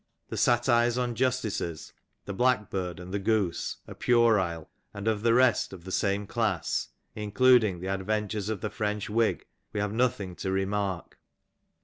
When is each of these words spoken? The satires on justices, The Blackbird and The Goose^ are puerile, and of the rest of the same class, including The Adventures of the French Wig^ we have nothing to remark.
The 0.29 0.35
satires 0.35 0.97
on 0.97 1.13
justices, 1.13 1.93
The 2.25 2.33
Blackbird 2.33 2.99
and 2.99 3.13
The 3.13 3.19
Goose^ 3.19 3.75
are 3.87 3.93
puerile, 3.93 4.67
and 4.95 5.07
of 5.07 5.21
the 5.21 5.35
rest 5.35 5.73
of 5.73 5.83
the 5.83 5.91
same 5.91 6.25
class, 6.25 6.87
including 7.15 7.81
The 7.81 7.93
Adventures 7.93 8.49
of 8.49 8.61
the 8.61 8.71
French 8.71 9.09
Wig^ 9.09 9.41
we 9.73 9.79
have 9.79 9.93
nothing 9.93 10.35
to 10.37 10.49
remark. 10.51 11.19